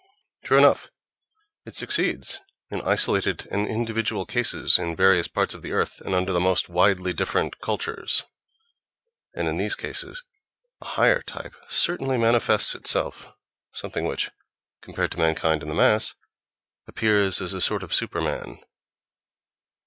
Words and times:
True 0.43 0.57
enough, 0.57 0.89
it 1.63 1.75
succeeds 1.75 2.41
in 2.71 2.81
isolated 2.81 3.47
and 3.51 3.67
individual 3.67 4.25
cases 4.25 4.79
in 4.79 4.95
various 4.95 5.27
parts 5.27 5.53
of 5.53 5.61
the 5.61 5.73
earth 5.73 6.01
and 6.03 6.15
under 6.15 6.33
the 6.33 6.39
most 6.39 6.69
widely 6.69 7.13
different 7.13 7.59
cultures, 7.61 8.23
and 9.35 9.47
in 9.47 9.57
these 9.57 9.75
cases 9.75 10.23
a 10.81 10.85
higher 10.97 11.21
type 11.21 11.53
certainly 11.67 12.17
manifests 12.17 12.73
itself; 12.73 13.27
something 13.73 14.05
which, 14.05 14.31
compared 14.81 15.11
to 15.11 15.19
mankind 15.19 15.61
in 15.61 15.69
the 15.69 15.75
mass, 15.75 16.15
appears 16.87 17.39
as 17.39 17.53
a 17.53 17.61
sort 17.61 17.83
of 17.83 17.93
superman. 17.93 18.57